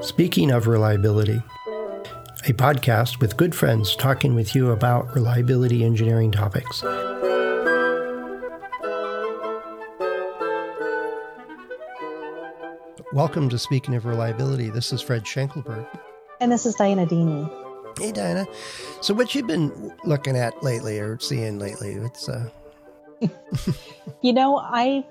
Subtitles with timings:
[0.00, 1.42] Speaking of reliability,
[2.46, 6.82] a podcast with good friends talking with you about reliability engineering topics.
[13.12, 14.70] Welcome to Speaking of Reliability.
[14.70, 15.86] This is Fred Schenkelberg.
[16.40, 17.46] And this is Dianna Deeney.
[17.98, 18.46] Hey, Dianna.
[19.02, 21.92] So, what you've been looking at lately or seeing lately?
[21.92, 22.48] It's uh...
[24.22, 25.04] you know, I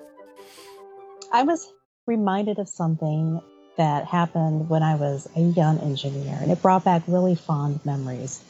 [1.31, 1.71] I was
[2.05, 3.41] reminded of something
[3.77, 8.43] that happened when I was a young engineer, and it brought back really fond memories.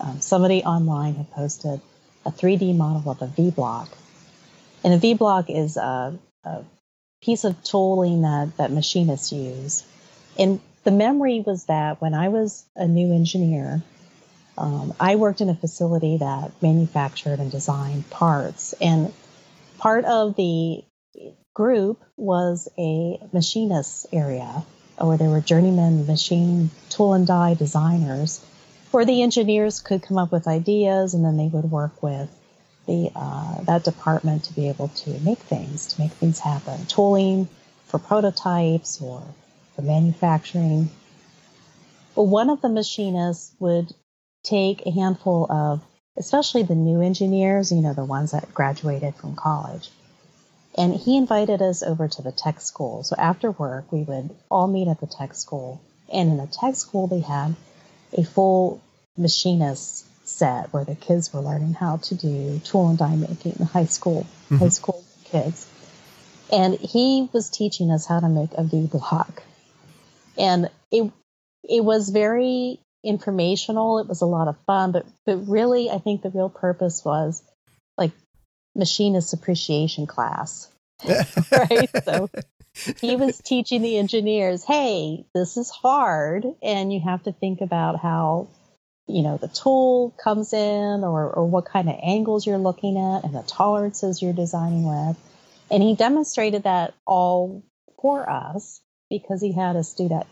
[0.00, 1.80] Um, somebody online had posted
[2.26, 3.88] a 3D model of a V block,
[4.82, 6.64] and a V block is a, a
[7.22, 9.84] piece of tooling that that machinists use.
[10.36, 13.80] And the memory was that when I was a new engineer,
[14.58, 19.12] um, I worked in a facility that manufactured and designed parts, and
[19.78, 20.84] part of the
[21.54, 24.64] group was a machinist area,
[24.98, 28.44] where there were journeyman machine tool and die designers,
[28.90, 32.28] where the engineers could come up with ideas and then they would work with
[32.86, 37.48] the uh, that department to be able to make things, to make things happen, tooling
[37.86, 39.22] for prototypes or
[39.74, 40.90] for manufacturing.
[42.14, 43.92] But one of the machinists would
[44.42, 45.82] take a handful of,
[46.16, 49.88] especially the new engineers, you know, the ones that graduated from college,
[50.76, 53.02] and he invited us over to the tech school.
[53.04, 55.80] So after work, we would all meet at the tech school.
[56.12, 57.54] And in the tech school, they had
[58.12, 58.82] a full
[59.16, 63.64] machinist set where the kids were learning how to do tool and die making, the
[63.64, 64.56] high school, mm-hmm.
[64.56, 65.68] high school kids.
[66.52, 69.42] And he was teaching us how to make a V block.
[70.36, 71.10] And it,
[71.62, 73.98] it was very informational.
[73.98, 77.42] It was a lot of fun, but, but really, I think the real purpose was
[77.96, 78.12] like
[78.74, 80.68] machinist appreciation class.
[81.52, 81.90] right?
[82.04, 82.30] So
[83.00, 88.00] he was teaching the engineers, hey, this is hard, and you have to think about
[88.00, 88.48] how,
[89.06, 93.24] you know, the tool comes in or, or what kind of angles you're looking at
[93.24, 95.16] and the tolerances you're designing with.
[95.70, 97.62] And he demonstrated that all
[98.00, 100.26] for us because he had us do that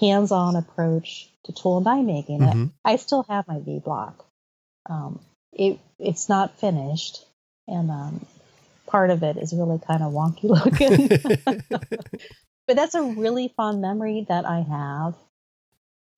[0.00, 2.40] hands on approach to tool and die making.
[2.40, 2.64] Mm-hmm.
[2.84, 4.24] I still have my V block.
[4.88, 5.20] Um,
[5.52, 7.24] it, it's not finished
[7.68, 8.26] and um,
[8.86, 11.08] part of it is really kind of wonky looking.
[12.66, 15.14] but that's a really fond memory that I have.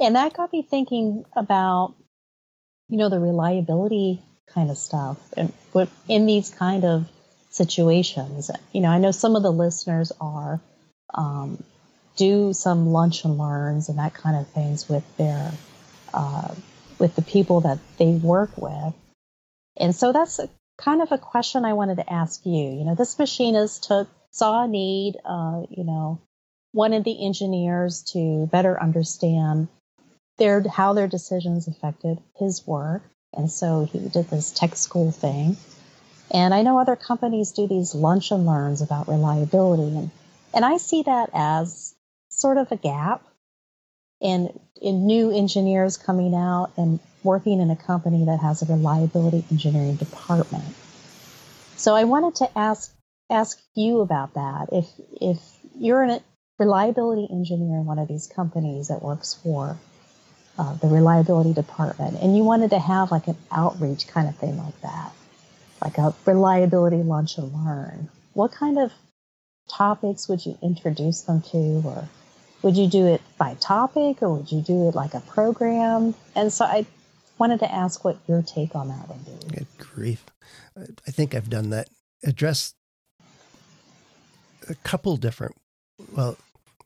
[0.01, 1.95] And that got me thinking about,
[2.89, 7.09] you know, the reliability kind of stuff and what in these kind of
[7.51, 8.51] situations.
[8.73, 10.61] You know, I know some of the listeners are
[11.15, 11.63] um,
[12.17, 15.53] do some lunch and learns and that kind of things with their
[16.15, 16.55] uh,
[16.99, 18.95] with the people that they work with.
[19.77, 20.41] And so that's
[20.81, 22.53] kind of a question I wanted to ask you.
[22.53, 26.21] You know, this machinist took saw a need, uh, you know,
[26.73, 29.69] wanted the engineers to better understand
[30.39, 33.03] their how their decisions affected his work,
[33.37, 35.57] and so he did this tech school thing.
[36.33, 40.11] And I know other companies do these lunch and learns about reliability, and
[40.55, 41.95] and I see that as
[42.29, 43.23] sort of a gap
[44.21, 49.45] in in new engineers coming out and working in a company that has a reliability
[49.51, 50.75] engineering department.
[51.77, 52.93] So I wanted to ask
[53.31, 54.69] ask you about that.
[54.73, 54.87] If
[55.21, 55.39] if
[55.77, 56.21] you're a
[56.59, 59.77] reliability engineer in one of these companies that works for
[60.59, 64.59] uh, the reliability department, and you wanted to have like an outreach kind of thing
[64.59, 65.13] like that,
[65.83, 68.93] like a reliability lunch and learn, what kind of
[69.69, 72.09] topics would you introduce them to, or
[72.63, 76.15] would you do it by topic, or would you do it like a program?
[76.35, 76.85] And so I
[77.41, 79.57] wanted to ask what your take on that would be.
[79.57, 80.25] Good grief.
[80.77, 81.89] I think I've done that.
[82.23, 82.75] Address
[84.69, 85.57] a couple different,
[86.15, 86.37] well,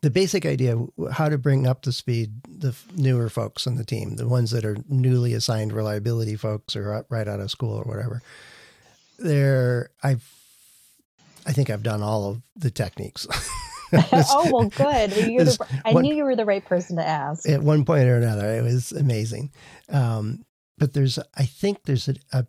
[0.01, 0.77] the basic idea
[1.13, 4.65] how to bring up to speed the newer folks on the team, the ones that
[4.65, 8.23] are newly assigned reliability folks or right out of school or whatever.
[9.19, 10.31] There, I've,
[11.47, 13.27] I think I've done all of the techniques.
[14.13, 15.11] oh well, good.
[15.11, 17.49] The, I one, knew you were the right person to ask.
[17.49, 19.53] At one point or another, it was amazing.
[19.89, 20.45] Um,
[20.79, 22.47] but there's, I think there's a, a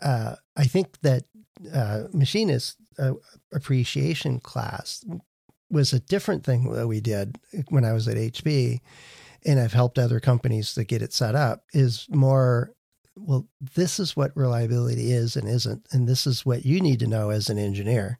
[0.00, 1.24] uh, I think that
[1.72, 3.12] uh, machinist uh,
[3.52, 5.04] appreciation class
[5.70, 7.38] was a different thing that we did
[7.68, 8.80] when I was at HP,
[9.44, 11.64] and I've helped other companies to get it set up.
[11.72, 12.72] Is more
[13.16, 17.06] well, this is what reliability is and isn't, and this is what you need to
[17.06, 18.18] know as an engineer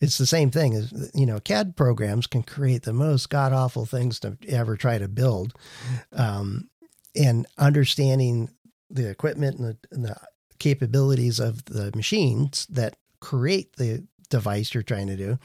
[0.00, 3.86] it's the same thing as you know cad programs can create the most god awful
[3.86, 5.54] things to ever try to build
[6.12, 6.68] um,
[7.14, 8.48] and understanding
[8.90, 10.16] the equipment and the, and the,
[10.60, 15.38] capabilities of the machines that create the device you're trying to do.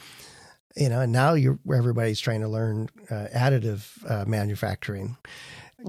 [0.75, 5.15] You know, and now you're everybody's trying to learn uh, additive uh, manufacturing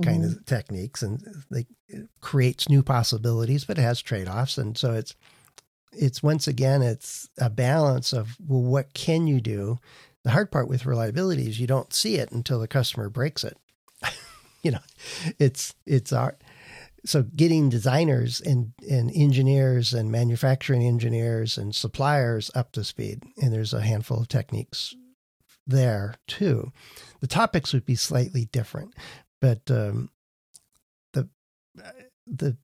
[0.03, 0.39] kind mm-hmm.
[0.39, 1.21] of techniques, and
[1.51, 5.17] they, it creates new possibilities, but it has trade offs, and so it's
[5.93, 9.79] it's once again it's a balance of well, what can you do?
[10.25, 13.57] The hard part with reliability is you don't see it until the customer breaks it.
[14.63, 14.81] you know,
[15.39, 16.37] it's it's our
[17.07, 23.23] so getting designers and, and engineers and manufacturing engineers and suppliers up to speed.
[23.41, 24.95] And there's a handful of techniques
[25.67, 26.73] there too.
[27.21, 28.95] The topics would be slightly different,
[29.41, 30.11] but um,
[31.13, 31.29] the
[32.27, 32.57] the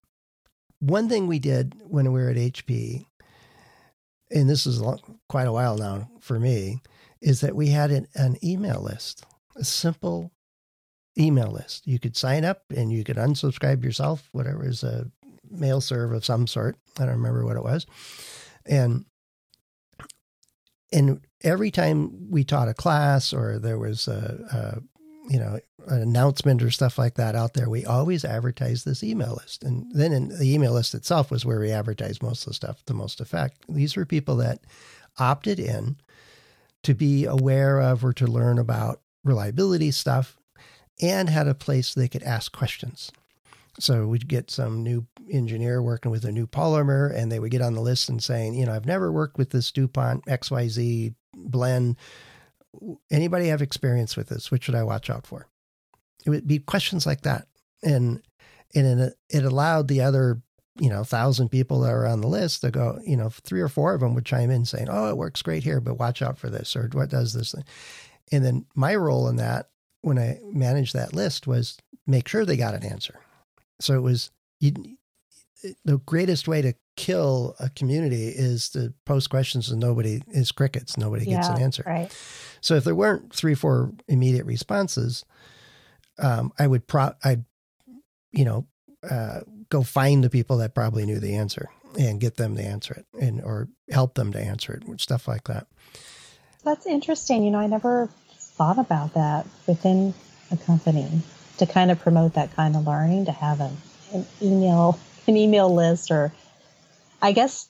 [0.80, 3.06] one thing we did when we were at HP,
[4.34, 4.82] and this is
[5.28, 6.80] quite a while now for me,
[7.20, 9.24] is that we had an, an email list,
[9.56, 10.32] a simple
[11.18, 11.86] email list.
[11.86, 15.10] You could sign up and you could unsubscribe yourself, whatever is a
[15.50, 16.76] mail serve of some sort.
[16.98, 17.86] I don't remember what it was.
[18.66, 19.04] And
[20.92, 24.91] and every time we taught a class or there was a, a
[25.28, 29.38] you know an announcement or stuff like that out there, we always advertised this email
[29.40, 29.64] list.
[29.64, 32.82] And then in the email list itself was where we advertised most of the stuff
[32.86, 33.58] the most effect.
[33.68, 34.60] These were people that
[35.18, 35.96] opted in
[36.82, 40.36] to be aware of or to learn about reliability stuff
[41.00, 43.10] and had a place they could ask questions.
[43.78, 47.62] So we'd get some new engineer working with a new polymer, and they would get
[47.62, 51.96] on the list and saying, you know, I've never worked with this DuPont XYZ blend.
[53.10, 54.50] Anybody have experience with this?
[54.50, 55.46] What should I watch out for?
[56.24, 57.46] It would be questions like that.
[57.82, 58.22] And
[58.74, 60.40] and it allowed the other,
[60.78, 63.68] you know, thousand people that are on the list to go, you know, three or
[63.68, 66.38] four of them would chime in saying, oh, it works great here, but watch out
[66.38, 67.52] for this, or what does this?
[67.52, 67.64] Thing?
[68.30, 69.68] And then my role in that
[70.00, 71.76] when I managed that list was
[72.06, 73.20] make sure they got an answer.
[73.80, 74.30] So it was
[74.60, 74.72] you,
[75.84, 80.96] the greatest way to kill a community is to post questions and nobody is crickets.
[80.96, 81.82] Nobody yeah, gets an answer.
[81.86, 82.14] Right.
[82.60, 85.24] So if there weren't three, four immediate responses,
[86.18, 87.44] um, I would pro I'd
[88.32, 88.66] you know
[89.08, 91.68] uh, go find the people that probably knew the answer
[91.98, 95.44] and get them to answer it and or help them to answer it, stuff like
[95.44, 95.66] that.
[96.64, 97.42] That's interesting.
[97.42, 100.14] You know, I never thought about that within
[100.50, 101.22] a company
[101.58, 103.76] to kind of promote that kind of learning to have an,
[104.12, 106.32] an email an email list or
[107.22, 107.68] i guess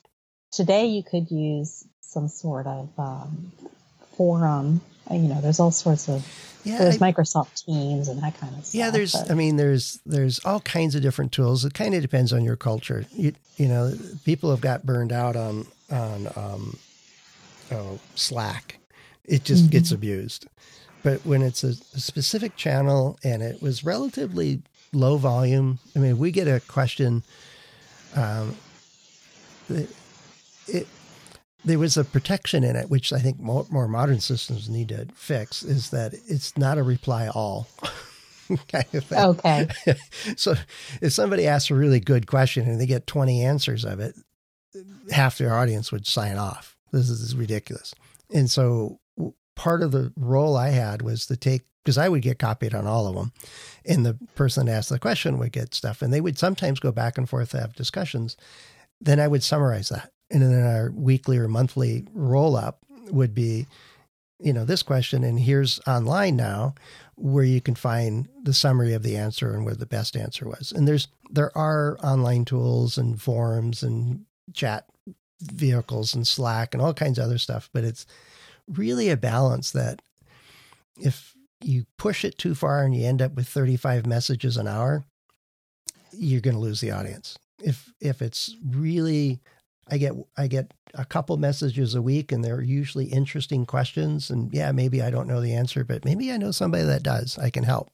[0.50, 3.52] today you could use some sort of um,
[4.16, 6.26] forum you know there's all sorts of
[6.64, 8.78] yeah, there's I, Microsoft Teams and that kind of stuff.
[8.78, 9.30] Yeah, there's but.
[9.30, 11.64] I mean there's there's all kinds of different tools.
[11.64, 13.04] It kind of depends on your culture.
[13.12, 13.94] You you know,
[14.24, 16.78] people have got burned out on on um,
[17.70, 18.78] oh, Slack.
[19.24, 19.72] It just mm-hmm.
[19.72, 20.46] gets abused.
[21.02, 24.62] But when it's a, a specific channel and it was relatively
[24.92, 27.24] low volume, I mean, we get a question.
[28.14, 28.56] Um,
[29.68, 29.90] it,
[30.66, 30.86] it
[31.64, 35.06] there was a protection in it, which I think more, more modern systems need to
[35.14, 37.68] fix, is that it's not a reply all.
[38.68, 39.18] kind of thing.
[39.18, 39.68] Okay.
[40.36, 40.54] so
[41.00, 44.14] if somebody asks a really good question and they get 20 answers of it,
[45.10, 46.76] half their audience would sign off.
[46.92, 47.94] This is ridiculous.
[48.34, 49.00] And so
[49.54, 52.86] part of the role I had was to take because I would get copied on
[52.86, 53.32] all of them,
[53.84, 56.92] and the person that asked the question would get stuff, and they would sometimes go
[56.92, 58.36] back and forth to have discussions.
[59.02, 62.78] Then I would summarize that, and then our weekly or monthly roll up
[63.10, 63.66] would be,
[64.38, 66.74] you know, this question, and here's online now
[67.16, 70.72] where you can find the summary of the answer and where the best answer was.
[70.72, 74.24] And there's there are online tools and forums and
[74.54, 74.86] chat
[75.40, 78.06] vehicles and Slack and all kinds of other stuff, but it's
[78.68, 80.00] really a balance that
[80.96, 85.04] if you push it too far and you end up with 35 messages an hour,
[86.12, 87.38] you're going to lose the audience.
[87.62, 89.40] If if it's really
[89.90, 94.52] I get I get a couple messages a week and they're usually interesting questions and
[94.52, 97.38] yeah, maybe I don't know the answer, but maybe I know somebody that does.
[97.38, 97.90] I can help.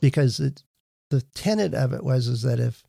[0.00, 0.62] Because it,
[1.10, 2.82] the tenet of it was is that if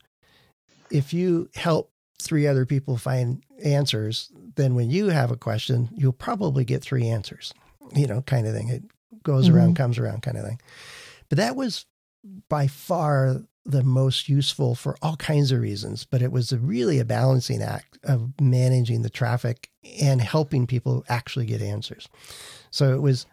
[0.90, 6.12] if you help three other people find answers, then when you have a question, you'll
[6.12, 7.54] probably get three answers,
[7.94, 8.68] you know, kind of thing.
[8.68, 8.82] It
[9.22, 9.56] goes mm-hmm.
[9.56, 10.60] around, comes around, kind of thing.
[11.28, 11.86] But that was
[12.48, 16.04] by far the most useful for all kinds of reasons.
[16.04, 19.70] But it was a really a balancing act of managing the traffic
[20.00, 22.08] and helping people actually get answers.
[22.70, 23.26] So it was,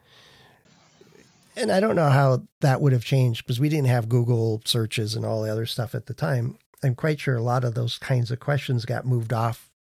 [1.56, 5.16] and I don't know how that would have changed because we didn't have Google searches
[5.16, 6.58] and all the other stuff at the time.
[6.84, 9.72] I'm quite sure a lot of those kinds of questions got moved off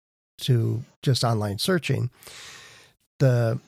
[0.41, 2.09] to just online searching.
[3.19, 3.59] The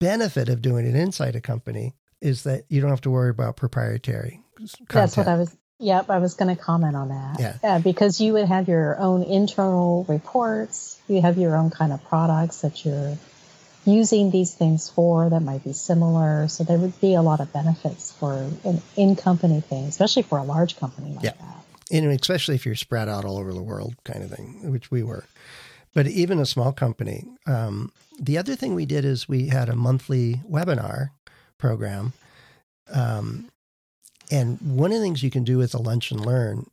[0.00, 3.56] benefit of doing it inside a company is that you don't have to worry about
[3.56, 4.88] proprietary content.
[4.88, 7.36] That's what I was Yep, I was going to comment on that.
[7.38, 7.56] Yeah.
[7.62, 12.02] yeah, because you would have your own internal reports, you have your own kind of
[12.04, 13.18] products that you're
[13.84, 16.48] using these things for that might be similar.
[16.48, 20.38] So there would be a lot of benefits for an in company thing, especially for
[20.38, 21.32] a large company like yeah.
[21.32, 21.64] that.
[21.92, 25.02] And especially if you're spread out all over the world, kind of thing, which we
[25.02, 25.24] were.
[25.94, 27.24] But even a small company.
[27.46, 31.10] Um, the other thing we did is we had a monthly webinar
[31.58, 32.14] program.
[32.92, 33.50] Um,
[34.30, 36.68] and one of the things you can do with a lunch and learn,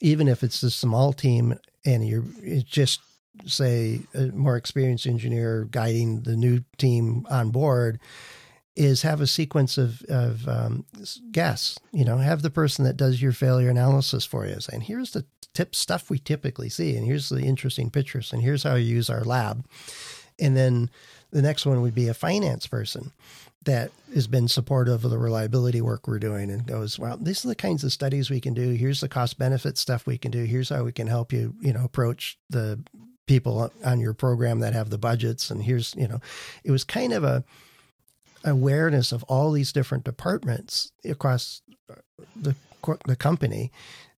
[0.00, 2.24] even if it's a small team and you're
[2.64, 3.00] just
[3.46, 8.00] say a more experienced engineer guiding the new team on board
[8.74, 10.84] is have a sequence of, of um,
[11.30, 15.12] guests you know have the person that does your failure analysis for you saying here's
[15.12, 15.24] the
[15.58, 19.10] tip stuff we typically see and here's the interesting pictures and here's how you use
[19.10, 19.66] our lab.
[20.38, 20.88] And then
[21.32, 23.10] the next one would be a finance person
[23.64, 27.48] that has been supportive of the reliability work we're doing and goes, well, these are
[27.48, 28.70] the kinds of studies we can do.
[28.70, 30.44] Here's the cost benefit stuff we can do.
[30.44, 32.80] Here's how we can help you, you know, approach the
[33.26, 35.50] people on your program that have the budgets.
[35.50, 36.20] And here's, you know,
[36.64, 37.44] it was kind of a
[38.44, 41.60] awareness of all these different departments across
[42.36, 42.54] the
[43.06, 43.72] the company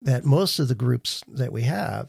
[0.02, 2.09] that most of the groups that we have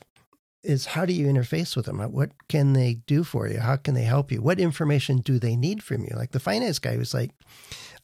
[0.64, 2.00] is how do you interface with them?
[2.00, 3.60] What can they do for you?
[3.60, 4.42] How can they help you?
[4.42, 6.12] What information do they need from you?
[6.16, 7.32] Like the finance guy was like,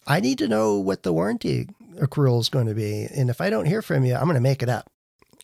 [0.07, 3.07] I need to know what the warranty accrual is going to be.
[3.15, 4.89] And if I don't hear from you, I'm going to make it up.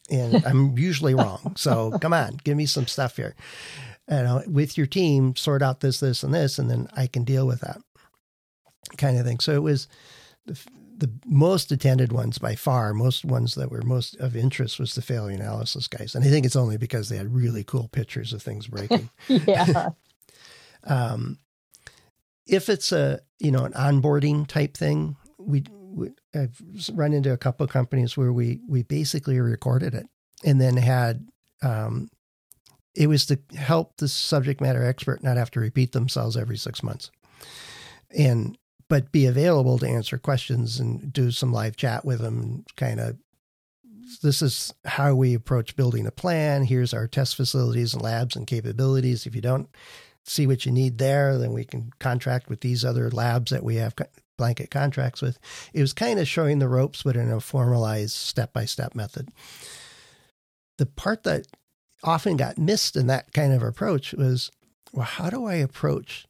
[0.09, 1.53] And I'm usually wrong.
[1.57, 3.35] So come on, give me some stuff here.
[4.07, 7.23] And uh, with your team, sort out this, this, and this, and then I can
[7.23, 7.81] deal with that
[8.97, 9.39] kind of thing.
[9.39, 9.87] So it was
[11.01, 15.01] the most attended ones by far, most ones that were most of interest was the
[15.01, 16.13] failure analysis guys.
[16.13, 19.09] And I think it's only because they had really cool pictures of things breaking.
[19.27, 19.89] yeah.
[20.83, 21.39] um,
[22.45, 26.61] if it's a, you know, an onboarding type thing, we, we I've
[26.93, 30.05] run into a couple of companies where we, we basically recorded it
[30.45, 31.27] and then had,
[31.63, 32.09] um,
[32.93, 36.83] it was to help the subject matter expert not have to repeat themselves every six
[36.83, 37.09] months.
[38.15, 38.55] And
[38.91, 42.65] but be available to answer questions and do some live chat with them.
[42.75, 43.15] Kind of,
[44.21, 46.65] this is how we approach building a plan.
[46.65, 49.25] Here's our test facilities and labs and capabilities.
[49.25, 49.69] If you don't
[50.25, 53.75] see what you need there, then we can contract with these other labs that we
[53.75, 53.95] have
[54.37, 55.39] blanket contracts with.
[55.71, 59.29] It was kind of showing the ropes, but in a formalized step by step method.
[60.79, 61.47] The part that
[62.03, 64.51] often got missed in that kind of approach was
[64.91, 66.27] well, how do I approach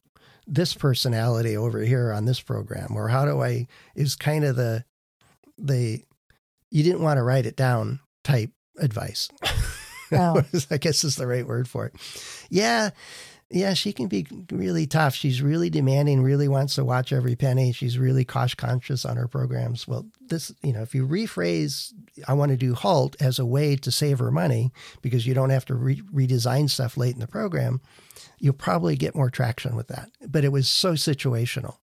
[0.51, 2.95] this personality over here on this program?
[2.95, 4.83] Or how do i is kind of the
[5.57, 6.03] the
[6.69, 9.29] you didn't want to write it down type advice.
[10.13, 10.43] Oh.
[10.69, 11.93] i guess is the right word for it.
[12.49, 12.89] Yeah
[13.51, 17.71] yeah she can be really tough she's really demanding really wants to watch every penny
[17.71, 21.93] she's really cost conscious on her programs well this you know if you rephrase
[22.27, 25.49] i want to do HALT as a way to save her money because you don't
[25.49, 27.81] have to re- redesign stuff late in the program
[28.41, 30.09] you'll probably get more traction with that.
[30.27, 31.77] But it was so situational.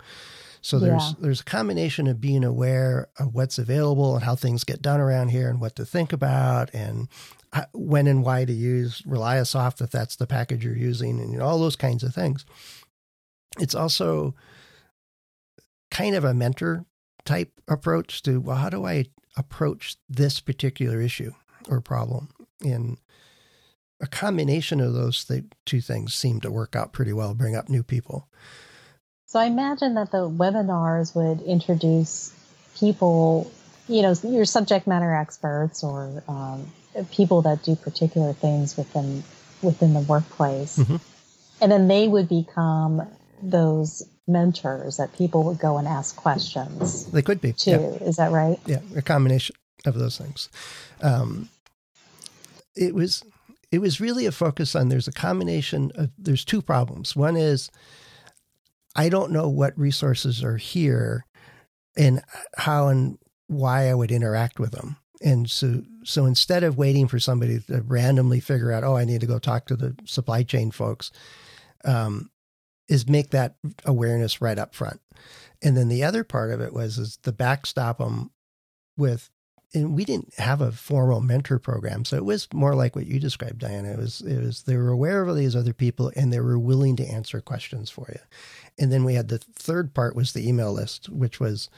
[0.64, 1.12] So there's yeah.
[1.18, 5.28] there's a combination of being aware of what's available and how things get done around
[5.28, 7.08] here and what to think about and
[7.72, 11.44] when and why to use Reliasoft if that's the package you're using and you know,
[11.44, 12.46] all those kinds of things.
[13.60, 14.34] It's also
[15.90, 16.86] kind of a mentor
[17.26, 19.04] type approach to well how do I
[19.36, 21.32] approach this particular issue
[21.68, 22.30] or problem
[22.64, 22.98] and
[24.00, 27.68] a combination of those th- two things seem to work out pretty well, bring up
[27.68, 28.28] new people.
[29.34, 32.32] So I imagine that the webinars would introduce
[32.78, 33.50] people,
[33.88, 36.72] you know, your subject matter experts or um,
[37.10, 39.24] people that do particular things within
[39.60, 40.98] within the workplace, mm-hmm.
[41.60, 43.02] and then they would become
[43.42, 47.06] those mentors that people would go and ask questions.
[47.06, 47.70] They could be too.
[47.72, 48.06] Yeah.
[48.06, 48.60] Is that right?
[48.66, 50.48] Yeah, a combination of those things.
[51.02, 51.48] Um,
[52.76, 53.24] it was
[53.72, 57.16] it was really a focus on there's a combination of there's two problems.
[57.16, 57.68] One is
[58.94, 61.26] I don't know what resources are here
[61.96, 62.22] and
[62.56, 64.96] how and why I would interact with them.
[65.22, 69.20] And so so instead of waiting for somebody to randomly figure out, oh, I need
[69.22, 71.10] to go talk to the supply chain folks,
[71.84, 72.30] um,
[72.88, 75.00] is make that awareness right up front.
[75.62, 78.30] And then the other part of it was is the backstop them
[78.96, 79.30] with
[79.74, 83.18] and we didn't have a formal mentor program, so it was more like what you
[83.18, 83.94] described, Dianna.
[83.94, 86.94] It was it was they were aware of these other people and they were willing
[86.96, 88.20] to answer questions for you.
[88.78, 91.68] And then we had the third part was the email list, which was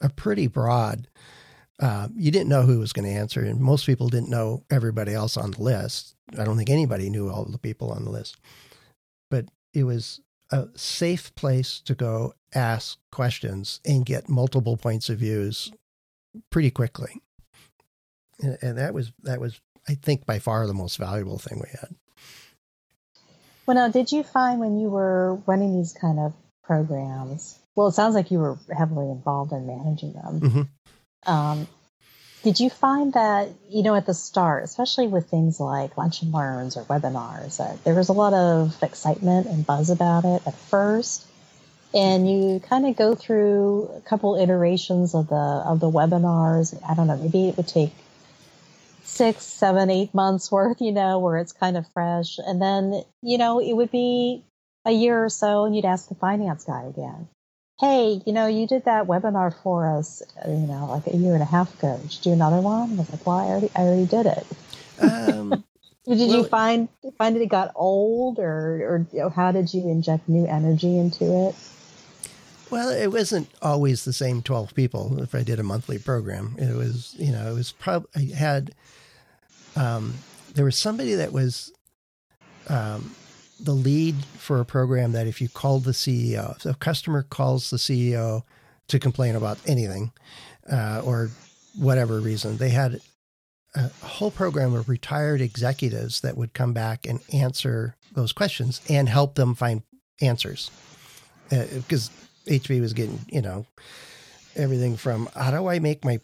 [0.00, 1.08] a pretty broad.
[1.78, 5.12] Uh, you didn't know who was going to answer, and most people didn't know everybody
[5.12, 6.16] else on the list.
[6.36, 8.38] I don't think anybody knew all the people on the list,
[9.30, 15.18] but it was a safe place to go ask questions and get multiple points of
[15.18, 15.70] views
[16.50, 17.20] pretty quickly
[18.40, 21.70] and, and that was that was I think by far the most valuable thing we
[21.70, 21.94] had.
[23.66, 27.58] Well, now, did you find when you were running these kind of programs?
[27.74, 30.40] Well, it sounds like you were heavily involved in managing them.
[30.40, 31.32] Mm-hmm.
[31.32, 31.66] Um,
[32.42, 36.32] did you find that you know at the start, especially with things like lunch and
[36.32, 40.54] learns or webinars, that there was a lot of excitement and buzz about it at
[40.54, 41.26] first,
[41.92, 46.78] and you kind of go through a couple iterations of the of the webinars.
[46.88, 47.92] I don't know, maybe it would take
[49.06, 52.38] six, seven, eight months worth, you know, where it's kind of fresh.
[52.38, 54.44] And then, you know, it would be
[54.84, 57.28] a year or so and you'd ask the finance guy again.
[57.80, 61.42] Hey, you know, you did that webinar for us, you know, like a year and
[61.42, 61.98] a half ago.
[62.02, 62.92] Did you do another one?
[62.92, 64.46] I was like, well, I already, I already did it.
[64.98, 65.64] Um,
[66.06, 69.90] did well, you find find it got old, or or you know, how did you
[69.90, 71.54] inject new energy into it?
[72.70, 76.56] Well, it wasn't always the same 12 people if I did a monthly program.
[76.58, 78.72] It was, you know, it was probably, I had,
[79.76, 80.14] um,
[80.54, 81.72] there was somebody that was
[82.68, 83.14] um,
[83.60, 87.70] the lead for a program that if you called the CEO, if a customer calls
[87.70, 88.42] the CEO
[88.88, 90.12] to complain about anything
[90.70, 91.30] uh, or
[91.78, 93.00] whatever reason, they had
[93.74, 99.08] a whole program of retired executives that would come back and answer those questions and
[99.08, 99.82] help them find
[100.20, 100.70] answers.
[101.50, 103.66] Because uh, HP was getting, you know,
[104.54, 106.20] everything from how do I make my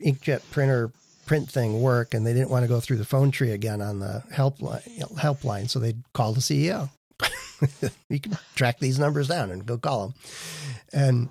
[0.00, 0.90] inkjet printer
[1.26, 4.00] print thing work, and they didn't want to go through the phone tree again on
[4.00, 4.82] the helpline,
[5.14, 6.90] helpline, so they'd call the CEO.
[8.08, 10.14] you can track these numbers down and go call them,
[10.92, 11.28] and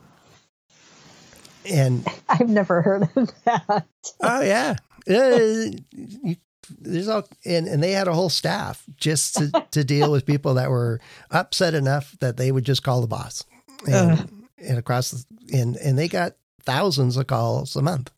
[1.69, 3.85] and I've never heard of that.
[4.21, 4.75] oh yeah,
[5.09, 6.35] uh,
[6.79, 10.53] there's all and, and they had a whole staff just to, to deal with people
[10.55, 13.43] that were upset enough that they would just call the boss
[13.85, 14.23] and, uh.
[14.57, 18.11] and across the, and and they got thousands of calls a month,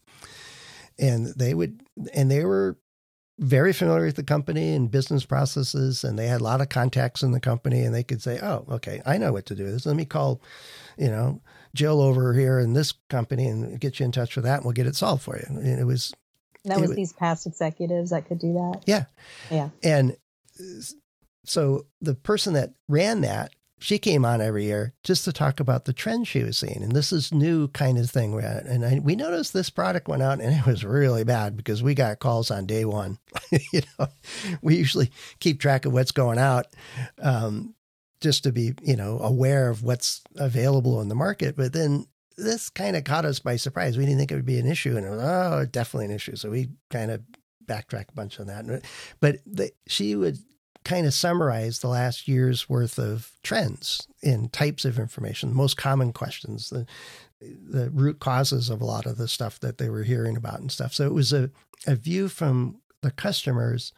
[0.99, 1.81] and they would
[2.13, 2.77] and they were
[3.37, 7.21] very familiar with the company and business processes, and they had a lot of contacts
[7.21, 9.69] in the company, and they could say, "Oh, okay, I know what to do.
[9.69, 10.41] This let me call,
[10.97, 11.41] you know,
[11.73, 14.73] Jill over here in this company and get you in touch with that, and we'll
[14.73, 16.13] get it solved for you." And it was
[16.63, 18.83] that was, was these past executives that could do that.
[18.85, 19.05] Yeah,
[19.51, 20.15] yeah, and
[21.43, 25.85] so the person that ran that she came on every year just to talk about
[25.85, 26.81] the trends she was seeing.
[26.81, 28.39] And this is new kind of thing.
[28.39, 31.93] And I, we noticed this product went out and it was really bad because we
[31.93, 33.19] got calls on day one.
[33.73, 34.07] you know,
[34.61, 36.67] we usually keep track of what's going out
[37.21, 37.75] um,
[38.21, 41.57] just to be, you know, aware of what's available in the market.
[41.57, 42.07] But then
[42.37, 43.97] this kind of caught us by surprise.
[43.97, 44.95] We didn't think it would be an issue.
[44.95, 46.37] And it was, oh, definitely an issue.
[46.37, 47.21] So we kind of
[47.65, 48.83] backtrack a bunch on that.
[49.19, 50.37] But the, she would
[50.85, 55.75] kind of summarize the last year's worth of trends in types of information, the most
[55.75, 56.85] common questions, the
[57.41, 60.71] the root causes of a lot of the stuff that they were hearing about and
[60.71, 60.93] stuff.
[60.93, 61.51] So it was a,
[61.85, 63.91] a view from the customers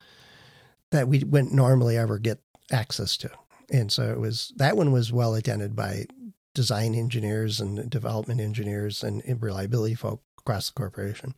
[0.91, 2.39] that we wouldn't normally ever get
[2.71, 3.29] access to.
[3.71, 6.07] And so it was that one was well attended by
[6.53, 11.35] design engineers and development engineers and reliability folk across the corporation.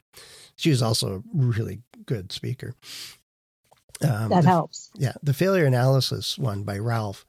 [0.55, 2.75] She was also a really good speaker.
[4.01, 4.91] Um, that the, helps.
[4.95, 7.25] Yeah, the failure analysis one by Ralph.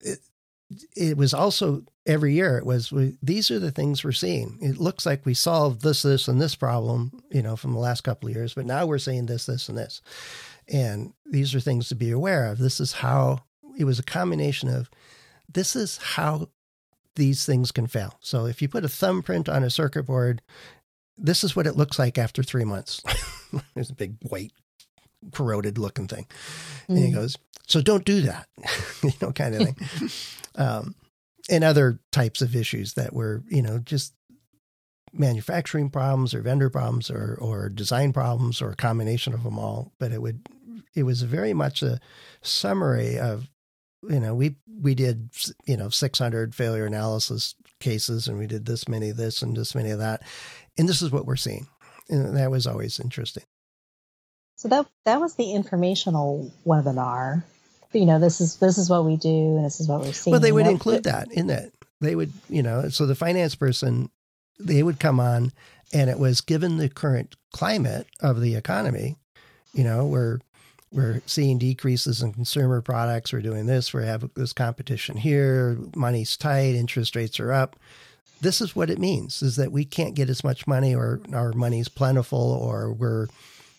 [0.00, 0.18] It,
[0.96, 2.58] it was also every year.
[2.58, 4.58] It was we, these are the things we're seeing.
[4.60, 8.02] It looks like we solved this, this, and this problem, you know, from the last
[8.02, 10.02] couple of years, but now we're seeing this, this, and this,
[10.68, 12.58] and these are things to be aware of.
[12.58, 13.40] This is how
[13.78, 14.90] it was a combination of
[15.52, 16.48] this is how
[17.16, 18.18] these things can fail.
[18.20, 20.42] So if you put a thumbprint on a circuit board,
[21.18, 23.02] this is what it looks like after three months.
[23.74, 24.52] There's a big white
[25.32, 26.26] corroded looking thing.
[26.88, 26.88] Mm.
[26.88, 27.14] And he mm.
[27.14, 28.48] goes, so don't do that,
[29.02, 30.10] you know, kind of thing.
[30.56, 30.94] um,
[31.50, 34.14] and other types of issues that were, you know, just
[35.12, 39.92] manufacturing problems or vendor problems or, or design problems or a combination of them all.
[39.98, 40.46] But it would,
[40.94, 42.00] it was very much a
[42.42, 43.48] summary of,
[44.08, 45.30] you know, we, we did,
[45.66, 49.74] you know, 600 failure analysis cases and we did this many of this and this
[49.74, 50.22] many of that.
[50.78, 51.66] And this is what we're seeing.
[52.08, 53.44] And that was always interesting.
[54.62, 57.42] So that that was the informational webinar.
[57.92, 60.30] You know, this is this is what we do, and this is what we're seeing.
[60.30, 61.72] Well, they would include that in that.
[62.00, 64.08] They would, you know, so the finance person,
[64.60, 65.50] they would come on,
[65.92, 69.16] and it was given the current climate of the economy.
[69.74, 70.38] You know, we're
[70.92, 73.32] we're seeing decreases in consumer products.
[73.32, 73.92] We're doing this.
[73.92, 75.76] We have this competition here.
[75.96, 76.76] Money's tight.
[76.76, 77.74] Interest rates are up.
[78.40, 81.52] This is what it means: is that we can't get as much money, or our
[81.52, 83.26] money's plentiful, or we're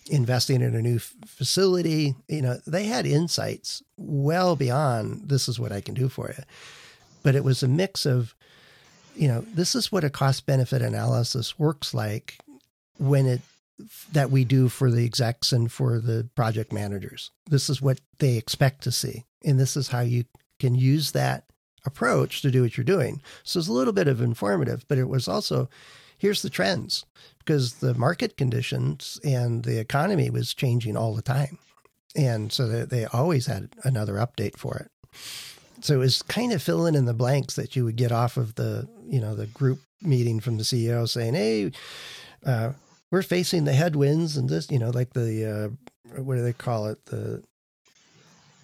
[0.09, 2.15] investing in a new f- facility.
[2.27, 6.43] You know, they had insights well beyond this is what I can do for you.
[7.23, 8.35] But it was a mix of,
[9.15, 12.37] you know, this is what a cost benefit analysis works like
[12.97, 13.41] when it
[14.11, 17.31] that we do for the execs and for the project managers.
[17.49, 19.25] This is what they expect to see.
[19.43, 20.25] And this is how you
[20.59, 21.45] can use that
[21.85, 23.21] approach to do what you're doing.
[23.43, 25.69] So it's a little bit of informative, but it was also
[26.17, 27.05] here's the trends
[27.45, 31.57] because the market conditions and the economy was changing all the time.
[32.15, 34.91] And so they, they always had another update for it.
[35.81, 38.55] So it was kind of filling in the blanks that you would get off of
[38.55, 41.71] the, you know, the group meeting from the CEO saying, Hey,
[42.45, 42.73] uh,
[43.11, 45.45] we're facing the headwinds and this, you know, like the,
[46.15, 47.03] uh, what do they call it?
[47.05, 47.43] The,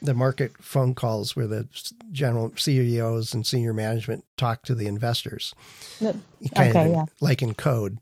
[0.01, 1.67] the market phone calls where the
[2.11, 5.53] general CEOs and senior management talk to the investors.
[5.99, 7.05] Kind okay, of yeah.
[7.21, 7.97] like in code,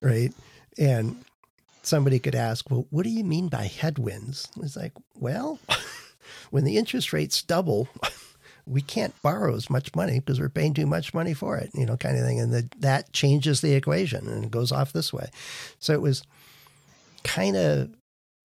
[0.00, 0.32] right?
[0.78, 1.24] And
[1.82, 4.48] somebody could ask, well, what do you mean by headwinds?
[4.60, 5.58] It's like, well,
[6.50, 7.88] when the interest rates double,
[8.66, 11.86] we can't borrow as much money because we're paying too much money for it, you
[11.86, 12.40] know, kind of thing.
[12.40, 15.28] And the, that changes the equation and it goes off this way.
[15.78, 16.24] So it was
[17.22, 17.90] kind of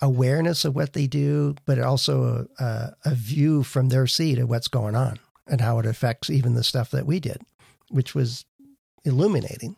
[0.02, 4.68] awareness of what they do, but also a, a, view from their seat of what's
[4.68, 7.42] going on and how it affects even the stuff that we did,
[7.90, 8.46] which was
[9.04, 9.76] illuminating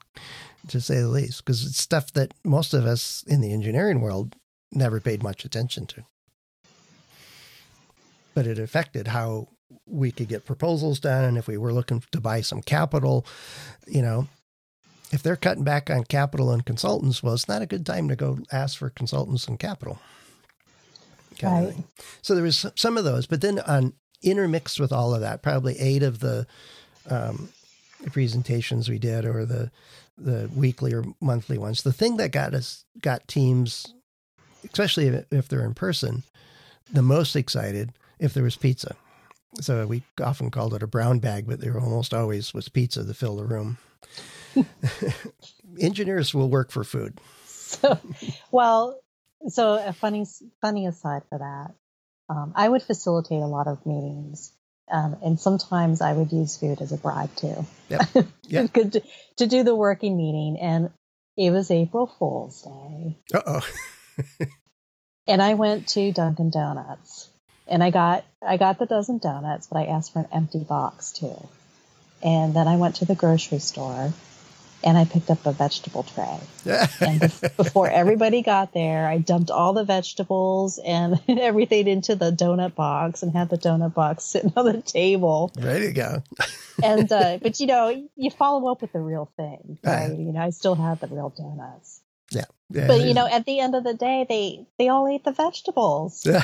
[0.68, 4.36] to say the least, because it's stuff that most of us in the engineering world
[4.72, 6.04] never paid much attention to.
[8.34, 9.50] But it affected how
[9.86, 11.26] we could get proposals done.
[11.26, 13.26] And if we were looking to buy some capital,
[13.88, 14.28] you know,
[15.13, 18.15] if they're cutting back on capital and consultants, well, it's not a good time to
[18.15, 19.99] go ask for consultants and capital.
[21.41, 21.76] Right.
[22.23, 25.78] So there was some of those, but then on intermixed with all of that, probably
[25.78, 26.47] eight of the
[27.10, 27.49] um,
[28.12, 29.71] presentations we did, or the
[30.17, 31.84] the weekly or monthly ones.
[31.84, 33.93] The thing that got us got teams,
[34.63, 36.23] especially if, if they're in person,
[36.91, 38.95] the most excited if there was pizza.
[39.62, 43.13] So we often called it a brown bag, but there almost always was pizza to
[43.13, 43.78] fill the room.
[45.80, 47.20] Engineers will work for food.
[47.46, 48.00] So,
[48.52, 49.00] well,
[49.48, 50.26] so a funny
[50.62, 51.74] funny aside for that,
[52.34, 54.52] um, I would facilitate a lot of meetings,
[54.92, 57.66] um, and sometimes I would use food as a bribe too.
[57.89, 58.02] Yep.
[58.48, 58.74] Yep.
[58.74, 59.02] to,
[59.38, 60.92] to do the working meeting, and
[61.38, 63.18] it was April Fool's Day.
[63.34, 64.46] Uh oh.
[65.28, 67.30] and I went to Dunkin' Donuts,
[67.67, 71.12] and I got I got the dozen donuts, but I asked for an empty box
[71.12, 71.47] too.
[72.21, 74.13] And then I went to the grocery store
[74.84, 76.39] and I picked up a vegetable tray.
[77.02, 77.19] and
[77.58, 83.23] before everybody got there, I dumped all the vegetables and everything into the donut box
[83.23, 85.52] and had the donut box sitting on the table.
[85.58, 86.23] Ready to go.
[86.84, 90.12] and uh, but you know, you follow up with the real thing, right?
[90.12, 92.02] Uh, you know, I still have the real donuts.
[92.30, 92.45] Yeah.
[92.69, 95.32] yeah but you know, at the end of the day, they they all ate the
[95.32, 96.26] vegetables.
[96.26, 96.43] Yeah.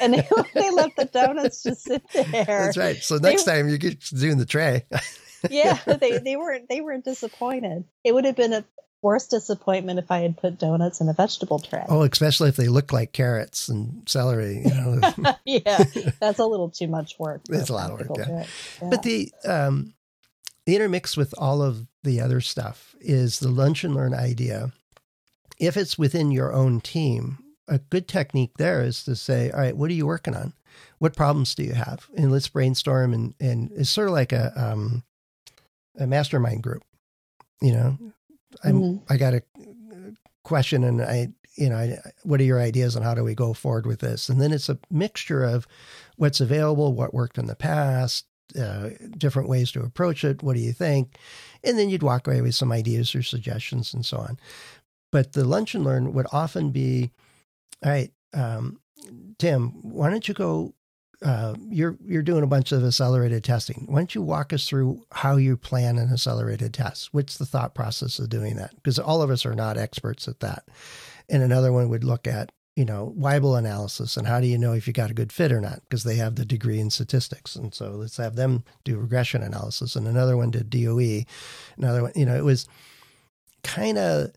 [0.00, 2.44] And they, they let the donuts just sit there.
[2.44, 2.96] That's right.
[2.96, 4.84] So next they, time you get doing the tray
[5.50, 7.84] yeah, they they weren't they weren't disappointed.
[8.02, 8.64] It would have been a
[9.02, 11.84] worse disappointment if I had put donuts in a vegetable tray.
[11.88, 14.62] Oh, especially if they look like carrots and celery.
[14.64, 15.34] You know?
[15.44, 15.84] yeah,
[16.20, 17.42] that's a little too much work.
[17.50, 18.18] It's a lot of work.
[18.18, 18.46] Yeah.
[18.82, 18.90] yeah.
[18.90, 19.94] But the um,
[20.66, 24.72] the intermix with all of the other stuff is the lunch and learn idea.
[25.58, 29.76] If it's within your own team, a good technique there is to say, all right,
[29.76, 30.52] what are you working on?
[30.98, 32.08] What problems do you have?
[32.16, 33.12] And let's brainstorm.
[33.12, 35.04] And, and it's sort of like a, um,
[35.98, 36.82] a mastermind group.
[37.60, 37.98] You know,
[38.62, 39.12] I'm mm-hmm.
[39.12, 39.42] I got a
[40.42, 43.54] question and I you know I, what are your ideas on how do we go
[43.54, 44.28] forward with this?
[44.28, 45.66] And then it's a mixture of
[46.16, 48.26] what's available, what worked in the past,
[48.60, 50.42] uh, different ways to approach it.
[50.42, 51.16] What do you think?
[51.62, 54.38] And then you'd walk away with some ideas or suggestions and so on.
[55.10, 57.12] But the lunch and learn would often be,
[57.84, 58.80] all right, um,
[59.38, 60.74] Tim, why don't you go
[61.24, 63.84] uh, you're you're doing a bunch of accelerated testing.
[63.88, 67.14] Why don't you walk us through how you plan an accelerated test?
[67.14, 68.74] What's the thought process of doing that?
[68.76, 70.64] Because all of us are not experts at that.
[71.28, 74.74] And another one would look at you know Weibull analysis and how do you know
[74.74, 75.80] if you got a good fit or not?
[75.82, 79.96] Because they have the degree in statistics, and so let's have them do regression analysis.
[79.96, 81.24] And another one did DOE.
[81.78, 82.68] Another one, you know, it was
[83.62, 84.30] kind of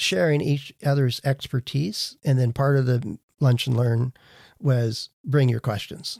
[0.00, 4.12] sharing each other's expertise, and then part of the lunch and learn
[4.60, 6.18] was bring your questions.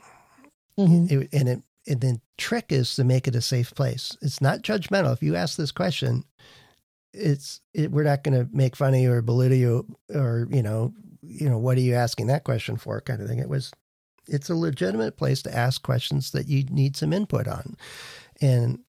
[0.79, 1.23] Mm-hmm.
[1.23, 4.17] It, and it and the trick is to make it a safe place.
[4.21, 5.13] It's not judgmental.
[5.13, 6.25] If you ask this question,
[7.13, 10.63] it's it, we're not going to make fun of you or belittle you or you
[10.63, 13.39] know you know what are you asking that question for kind of thing.
[13.39, 13.73] It was
[14.29, 17.77] it's a legitimate place to ask questions that you need some input on,
[18.41, 18.81] and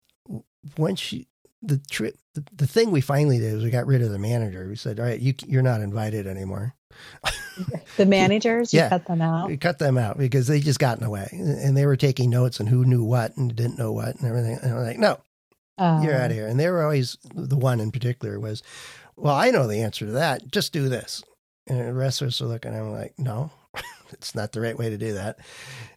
[0.77, 1.25] once you
[1.63, 4.67] the trip the, the thing we finally did is we got rid of the manager.
[4.69, 6.75] We said, all right, you you're not invited anymore.
[7.97, 9.49] the managers, yeah, cut them out.
[9.49, 12.31] We cut them out because they just got in the way, and they were taking
[12.31, 14.59] notes and who knew what and didn't know what and everything.
[14.63, 15.21] And we're like, no,
[15.79, 16.47] uh, you're out of here.
[16.47, 18.63] And they were always the one in particular was,
[19.17, 20.51] well, I know the answer to that.
[20.51, 21.23] Just do this.
[21.67, 23.51] And the rest of us are looking at him like, no,
[24.11, 25.39] it's not the right way to do that.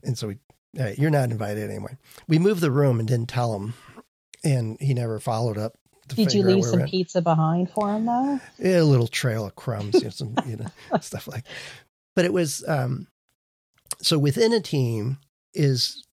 [0.04, 0.38] And so we,
[0.78, 1.98] right, you're not invited anymore.
[2.28, 3.74] We moved the room and didn't tell him.
[4.44, 5.74] And he never followed up.
[6.10, 8.40] Did you leave some pizza behind for him though?
[8.60, 10.68] Yeah, a little trail of crumbs, you know, some, you know,
[11.02, 11.46] stuff like.
[12.16, 13.08] But it was um,
[14.02, 15.18] so within a team
[15.54, 16.06] is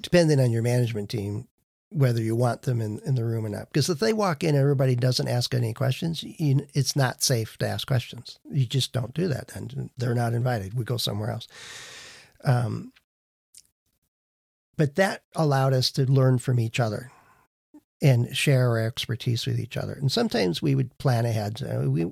[0.00, 1.48] depending on your management team
[1.90, 3.68] whether you want them in, in the room or not.
[3.68, 6.24] Because if they walk in, everybody doesn't ask any questions.
[6.24, 8.40] You, it's not safe to ask questions.
[8.50, 9.54] You just don't do that.
[9.54, 10.74] And they're not invited.
[10.74, 11.46] We go somewhere else.
[12.42, 12.92] Um,
[14.76, 17.12] but that allowed us to learn from each other
[18.04, 19.94] and share our expertise with each other.
[19.94, 21.62] And sometimes we would plan ahead.
[21.62, 22.04] Uh, we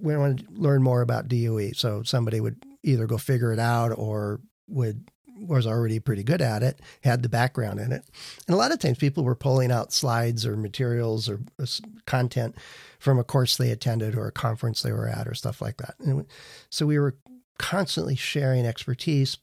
[0.00, 3.96] we want to learn more about DOE, so somebody would either go figure it out
[3.96, 5.08] or would
[5.40, 8.02] was already pretty good at it, had the background in it.
[8.48, 11.66] And a lot of times people were pulling out slides or materials or uh,
[12.06, 12.56] content
[12.98, 15.94] from a course they attended or a conference they were at or stuff like that.
[16.00, 16.26] And
[16.70, 17.14] so we were
[17.56, 19.38] constantly sharing expertise,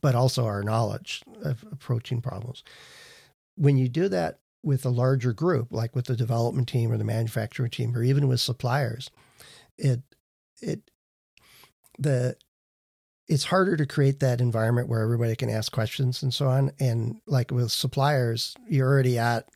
[0.00, 2.64] but also our knowledge of approaching problems.
[3.56, 7.04] When you do that with a larger group, like with the development team or the
[7.04, 9.10] manufacturing team, or even with suppliers,
[9.76, 10.02] it
[10.60, 10.90] it
[11.98, 12.36] the
[13.26, 16.72] it's harder to create that environment where everybody can ask questions and so on.
[16.78, 19.48] And like with suppliers, you're already at,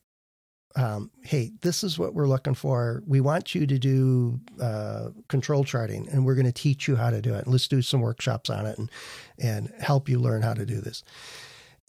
[0.75, 3.03] um, hey, this is what we're looking for.
[3.07, 7.11] We want you to do uh, control charting, and we're going to teach you how
[7.11, 7.45] to do it.
[7.45, 8.91] And let's do some workshops on it and
[9.39, 11.03] and help you learn how to do this.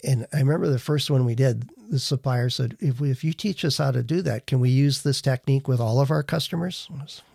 [0.03, 1.69] And I remember the first one we did.
[1.89, 4.69] The supplier said, "If we, if you teach us how to do that, can we
[4.69, 6.87] use this technique with all of our customers?"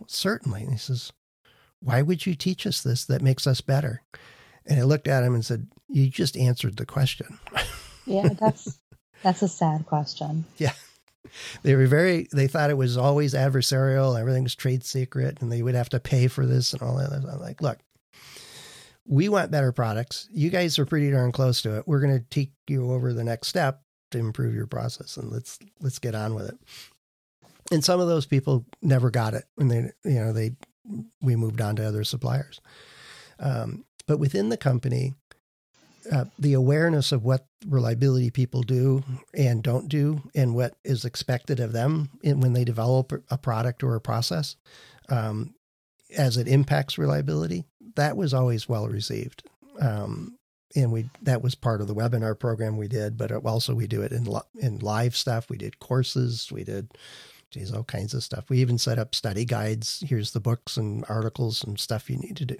[0.07, 0.63] Certainly.
[0.63, 1.11] And he says,
[1.79, 3.05] "Why would you teach us this?
[3.05, 4.01] That makes us better."
[4.65, 7.39] And I looked at him and said, "You just answered the question."
[8.05, 8.79] yeah, that's
[9.21, 10.45] that's a sad question.
[10.57, 10.73] Yeah.
[11.63, 15.61] They were very they thought it was always adversarial, everything was trade secret and they
[15.61, 17.11] would have to pay for this and all that.
[17.11, 17.79] I'm like, "Look,
[19.07, 20.27] we want better products.
[20.31, 21.87] You guys are pretty darn close to it.
[21.87, 25.59] We're going to take you over the next step to improve your process and let's
[25.81, 26.57] let's get on with it."
[27.71, 30.55] And some of those people never got it and they you know, they
[31.21, 32.59] we moved on to other suppliers.
[33.39, 35.13] Um, but within the company,
[36.11, 41.59] uh, the awareness of what reliability people do and don't do and what is expected
[41.59, 44.55] of them in, when they develop a product or a process
[45.09, 45.55] um,
[46.15, 47.65] as it impacts reliability,
[47.95, 49.43] that was always well received.
[49.81, 50.37] Um,
[50.75, 54.01] and we that was part of the webinar program we did, but also we do
[54.01, 55.49] it in in live stuff.
[55.49, 56.91] We did courses, we did
[57.51, 58.49] geez, all kinds of stuff.
[58.49, 60.03] We even set up study guides.
[60.07, 62.57] Here's the books and articles and stuff you need to do,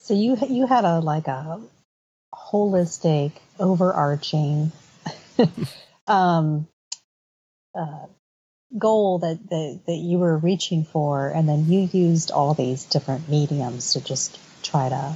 [0.00, 1.60] so you you had a like a
[2.34, 4.72] holistic, overarching
[6.06, 6.68] um,
[7.74, 8.06] uh,
[8.78, 13.28] goal that, that that you were reaching for, and then you used all these different
[13.28, 15.14] mediums to just try to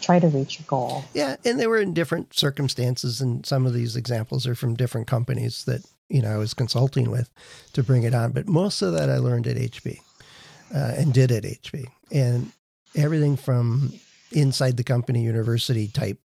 [0.00, 1.04] try to reach your goal.
[1.14, 5.06] Yeah, and they were in different circumstances, and some of these examples are from different
[5.06, 7.30] companies that you know I was consulting with
[7.74, 8.32] to bring it on.
[8.32, 9.98] But most of that I learned at HP
[10.74, 12.52] uh, and did at HP, and
[12.94, 13.92] everything from
[14.32, 16.18] inside the company university type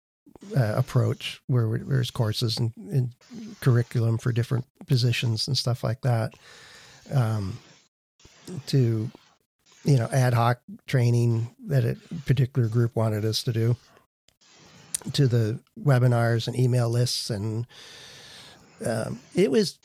[0.56, 3.14] uh, approach where there's courses and, and,
[3.60, 6.34] curriculum for different positions and stuff like that
[7.14, 7.58] um,
[8.68, 9.10] to
[9.86, 13.78] you know ad hoc training that a particular group wanted us to do
[15.14, 17.66] to the webinars and email lists and
[18.86, 19.78] um, it was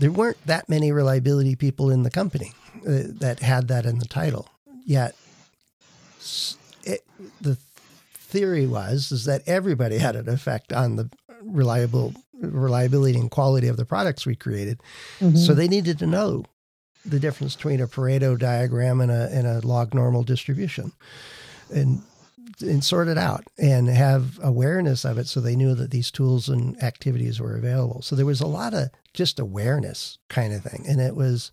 [0.00, 2.52] there weren't that many reliability people in the company
[2.86, 4.48] uh, that had that in the title.
[4.86, 5.14] Yet
[6.84, 7.04] it,
[7.40, 7.58] the
[8.14, 11.10] theory was is that everybody had an effect on the
[11.42, 14.80] reliable reliability and quality of the products we created.
[15.20, 15.36] Mm-hmm.
[15.36, 16.44] So they needed to know
[17.04, 20.92] the difference between a Pareto diagram and a and a log normal distribution,
[21.72, 22.02] and
[22.60, 26.48] and sort it out and have awareness of it so they knew that these tools
[26.48, 28.02] and activities were available.
[28.02, 31.50] So there was a lot of just awareness kind of thing, and it was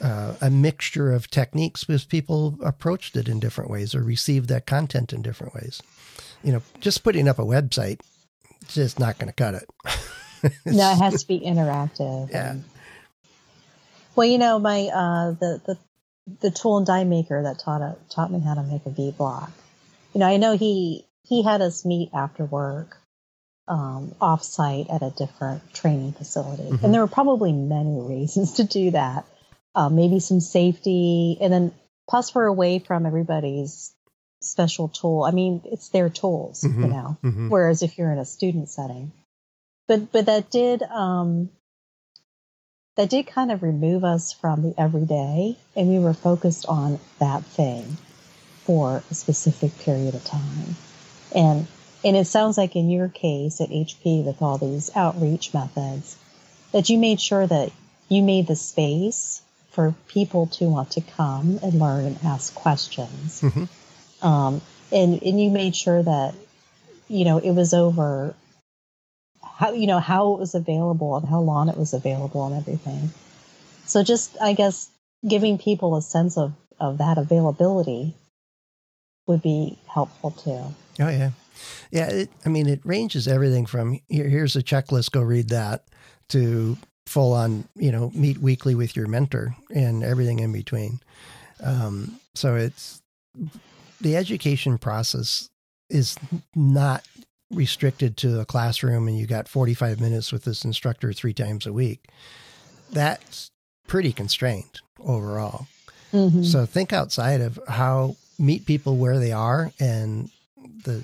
[0.00, 4.66] uh, a mixture of techniques because people approached it in different ways or received that
[4.66, 5.82] content in different ways.
[6.42, 8.00] You know, just putting up a website
[8.62, 9.68] is just not going to cut it.
[10.66, 12.30] no, it has to be interactive.
[12.30, 12.52] Yeah.
[12.52, 12.64] And,
[14.16, 15.78] well, you know, my uh, the the
[16.40, 19.12] the tool and die maker that taught a, taught me how to make a V
[19.16, 19.50] block.
[20.14, 22.96] You know, I know he he had us meet after work
[23.68, 26.84] um, off site at a different training facility, mm-hmm.
[26.84, 29.24] and there were probably many reasons to do that
[29.74, 31.72] uh, maybe some safety, and then
[32.08, 33.94] plus we're away from everybody's
[34.40, 35.22] special tool.
[35.22, 37.16] I mean, it's their tools, mm-hmm, you know.
[37.22, 37.48] Mm-hmm.
[37.48, 39.12] Whereas if you're in a student setting,
[39.86, 41.50] but but that did um,
[42.96, 47.44] that did kind of remove us from the everyday, and we were focused on that
[47.44, 47.96] thing
[48.64, 50.76] for a specific period of time.
[51.34, 51.66] And
[52.04, 56.16] and it sounds like in your case at HP with all these outreach methods,
[56.72, 57.72] that you made sure that
[58.08, 63.40] you made the space for people to want to come and learn and ask questions.
[63.40, 63.64] Mm-hmm.
[64.22, 64.60] Um,
[64.92, 66.34] and, and you made sure that,
[67.08, 68.34] you know, it was over
[69.42, 73.10] how, you know, how it was available and how long it was available and everything.
[73.86, 74.88] So just, I guess,
[75.26, 78.14] giving people a sense of, of that availability
[79.26, 80.74] would be helpful too.
[81.04, 81.30] Oh, yeah.
[81.90, 82.08] Yeah.
[82.08, 85.84] It, I mean, it ranges everything from here, here's a checklist, go read that,
[86.30, 91.00] to full on, you know, meet weekly with your mentor and everything in between.
[91.62, 93.02] Um, so it's
[94.00, 95.48] the education process
[95.88, 96.16] is
[96.54, 97.04] not
[97.50, 101.72] restricted to a classroom and you got 45 minutes with this instructor three times a
[101.72, 102.08] week.
[102.92, 103.50] That's
[103.86, 105.66] pretty constrained overall.
[106.12, 106.44] Mm-hmm.
[106.44, 110.30] So think outside of how meet people where they are and
[110.84, 111.02] the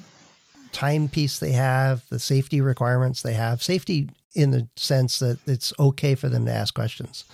[0.73, 3.63] time piece they have, the safety requirements they have.
[3.63, 7.25] Safety in the sense that it's okay for them to ask questions,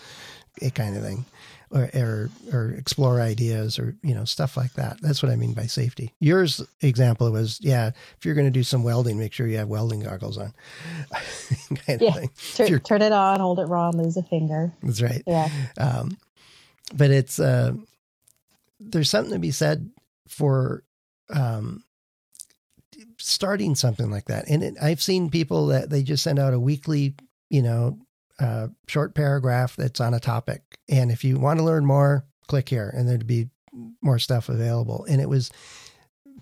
[0.60, 1.24] a kind of thing,
[1.72, 5.00] or, or or explore ideas, or you know stuff like that.
[5.00, 6.12] That's what I mean by safety.
[6.20, 9.68] Yours example was, yeah, if you're going to do some welding, make sure you have
[9.68, 10.52] welding goggles on.
[11.86, 14.72] kind yeah, Tur- turn it on, hold it wrong, lose a finger.
[14.82, 15.22] That's right.
[15.26, 15.48] Yeah.
[15.78, 16.18] Um,
[16.94, 17.72] but it's uh,
[18.78, 19.90] there's something to be said
[20.28, 20.82] for
[21.30, 21.82] um,
[23.18, 24.48] starting something like that.
[24.48, 27.14] And it, I've seen people that they just send out a weekly,
[27.50, 27.98] you know,
[28.42, 30.62] uh, short paragraph that's on a topic.
[30.88, 33.48] And if you want to learn more, click here and there'd be
[34.02, 35.06] more stuff available.
[35.08, 35.50] And it was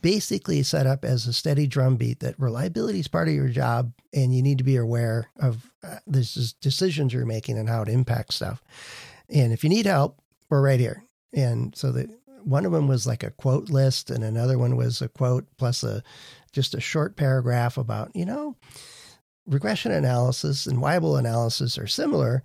[0.01, 4.35] basically set up as a steady drumbeat that reliability is part of your job and
[4.35, 8.37] you need to be aware of uh, this decisions you're making and how it impacts
[8.37, 8.63] stuff.
[9.29, 11.05] And if you need help, we're right here.
[11.35, 12.09] And so that
[12.43, 15.85] one of them was like a quote list and another one was a quote plus
[15.85, 16.03] a
[16.53, 18.57] just a short paragraph about, you know,
[19.47, 22.43] regression analysis and Weibull analysis are similar,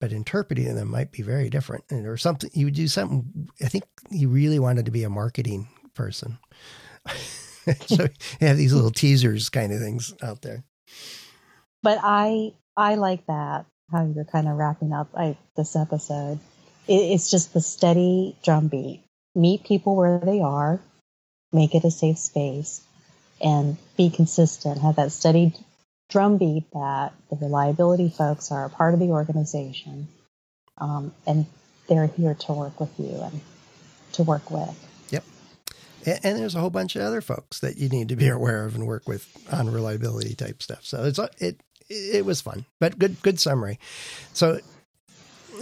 [0.00, 1.84] but interpreting them might be very different.
[1.90, 3.48] And or something you would do something.
[3.62, 6.38] I think he really wanted to be a marketing person,
[7.86, 8.04] so
[8.40, 10.64] you have these little teasers kind of things out there.
[11.82, 16.38] But I I like that how you're kind of wrapping up I, this episode.
[16.88, 19.02] It, it's just the steady drumbeat.
[19.34, 20.80] Meet people where they are,
[21.52, 22.82] make it a safe space,
[23.40, 25.54] and be consistent, have that steady
[26.08, 30.08] drumbeat that the reliability folks are a part of the organization
[30.78, 31.46] um, and
[31.88, 33.40] they're here to work with you and
[34.12, 34.88] to work with.
[35.10, 35.24] Yep.
[36.06, 38.74] And, there's a whole bunch of other folks that you need to be aware of
[38.74, 40.84] and work with on reliability type stuff.
[40.84, 43.78] So it's it it was fun, but good good summary.
[44.32, 44.60] So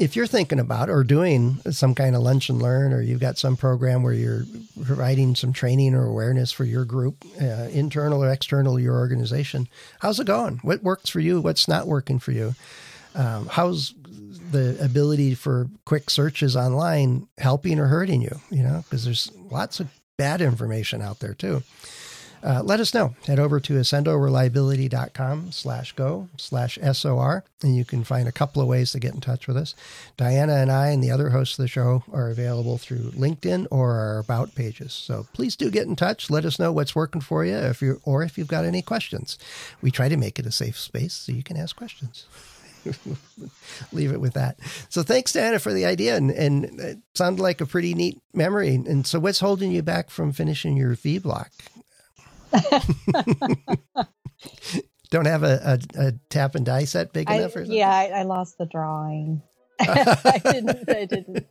[0.00, 3.38] if you're thinking about or doing some kind of lunch and learn, or you've got
[3.38, 4.44] some program where you're
[4.84, 9.68] providing some training or awareness for your group, uh, internal or external your organization,
[10.00, 10.58] how's it going?
[10.62, 11.40] What works for you?
[11.40, 12.54] What's not working for you?
[13.14, 13.94] Um, how's
[14.50, 18.40] the ability for quick searches online helping or hurting you?
[18.50, 21.62] You know, because there's lots of bad information out there too
[22.42, 23.14] uh, let us know.
[23.26, 28.68] Head over to accendoreliability.com slash go slash SOR, and you can find a couple of
[28.68, 29.74] ways to get in touch with us.
[30.18, 33.92] Dianna and I and the other hosts of the show are available through LinkedIn or
[33.92, 34.92] our About pages.
[34.92, 36.30] So please do get in touch.
[36.30, 39.38] Let us know what's working for you if you or if you've got any questions.
[39.80, 42.26] We try to make it a safe space so you can ask questions.
[43.92, 44.58] leave it with that.
[44.88, 48.74] So thanks, Dianna, for the idea, and, and it sounded like a pretty neat memory.
[48.74, 51.50] And so, what's holding you back from finishing your V block?
[55.10, 58.22] Don't have a, a, a, tap and die set big enough, or Yeah, I, I,
[58.22, 59.42] lost the drawing.
[59.80, 60.88] I didn't.
[60.88, 61.46] I didn't.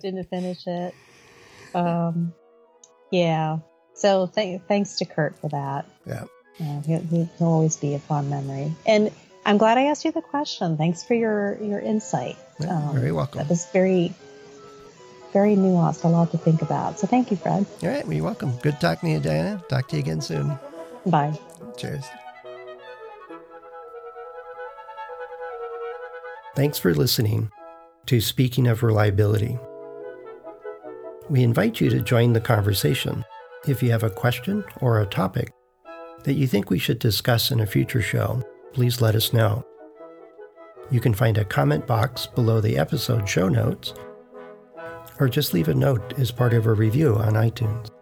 [0.00, 0.94] Didn't finish it.
[1.74, 2.34] Um,
[3.10, 3.58] yeah.
[3.94, 5.86] So th- thanks to Kurt for that.
[6.06, 6.24] Yeah.
[6.60, 8.74] Uh, he'll, he'll always be a fond memory.
[8.84, 9.10] And
[9.46, 10.76] I'm glad I asked you the question.
[10.76, 12.36] Thanks for your your insight.
[12.58, 13.38] Yeah, um, very welcome.
[13.38, 14.12] That was very
[15.32, 16.98] very nuanced, a lot to think about.
[16.98, 17.66] So thank you, Fred.
[17.82, 18.04] All right.
[18.04, 18.56] Well, you're welcome.
[18.62, 19.66] Good talking to you, Dianna.
[19.68, 20.58] Talk to you again soon.
[21.06, 21.38] Bye.
[21.76, 22.04] Cheers.
[26.56, 27.50] Thanks for listening
[28.06, 29.58] to Speaking of Reliability.
[31.28, 33.24] We invite you to join the conversation.
[33.68, 35.52] If you have a question or a topic
[36.24, 38.42] that you think we should discuss in a future show,
[38.72, 39.64] please let us know.
[40.90, 43.94] You can find a comment box below the episode show notes
[45.20, 47.99] or just leave a note as part of a review on iTunes.